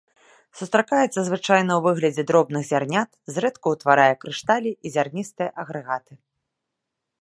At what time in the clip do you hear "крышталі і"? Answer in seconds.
4.25-4.97